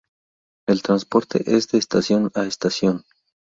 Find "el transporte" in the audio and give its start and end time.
0.67-1.43